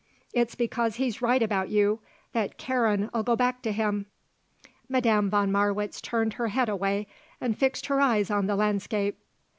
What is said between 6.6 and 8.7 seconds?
away and fixed her eyes on the